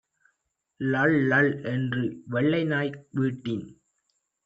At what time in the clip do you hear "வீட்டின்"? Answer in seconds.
3.11-3.65